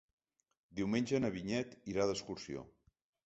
Diumenge 0.79 1.19
na 1.25 1.31
Vinyet 1.35 1.77
irà 1.95 2.09
d'excursió. 2.11 2.65